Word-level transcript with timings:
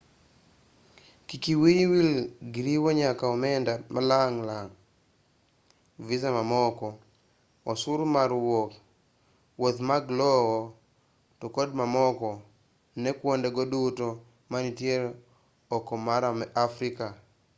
kik 1.27 1.43
wiyi 1.61 1.85
wil 1.91 2.09
gi 2.51 2.61
riwo 2.67 2.89
nyaka 2.99 3.23
omenda 3.33 3.73
malang' 3.93 4.39
mag 4.49 4.69
visa 6.07 6.29
mamoko 6.37 6.87
osuru 7.71 8.03
mar 8.15 8.29
wuok 8.47 8.71
wuodhi 9.59 9.83
mag 9.91 10.03
lowo 10.19 10.59
to 11.39 11.45
kod 11.55 11.69
mamoko 11.79 12.29
ne 13.01 13.09
kuonde 13.19 13.47
go 13.55 13.63
duto 13.71 14.07
manitiere 14.51 15.09
oko 15.75 15.93
mar 16.07 16.23
afrika 16.65 17.07